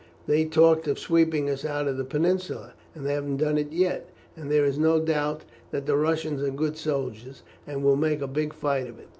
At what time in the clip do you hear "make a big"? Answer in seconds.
7.95-8.51